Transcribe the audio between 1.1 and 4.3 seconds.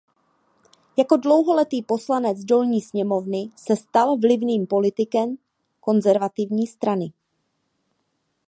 dlouholetý poslanec Dolní sněmovny se stal